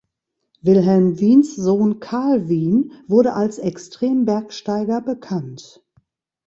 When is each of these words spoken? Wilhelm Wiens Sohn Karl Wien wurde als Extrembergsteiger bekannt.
Wilhelm 0.63 1.19
Wiens 1.19 1.55
Sohn 1.55 1.99
Karl 1.99 2.49
Wien 2.49 2.91
wurde 3.07 3.33
als 3.33 3.59
Extrembergsteiger 3.59 4.99
bekannt. 4.99 5.85